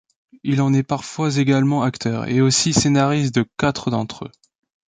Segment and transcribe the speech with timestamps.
[0.43, 4.31] Il en est parfois également acteur, et aussi scénariste de quatre d'entre eux.